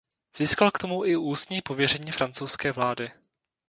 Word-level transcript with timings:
Získal 0.37 0.71
k 0.71 0.77
tomu 0.79 1.05
i 1.05 1.17
ústní 1.17 1.61
pověření 1.61 2.11
francouzské 2.11 2.71
vlády. 2.71 3.11